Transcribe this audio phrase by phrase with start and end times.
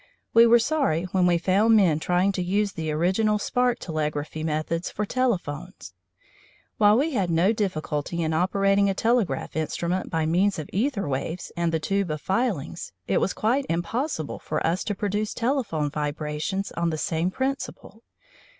[0.33, 4.89] We were sorry when we found men trying to use the original spark telegraphy methods
[4.89, 5.93] for telephones.
[6.79, 11.51] While we had no difficulty in operating a telegraph instrument by means of æther waves
[11.55, 16.71] and the tube of filings, it was quite impossible for us to produce telephone vibrations
[16.71, 18.01] on the same principle.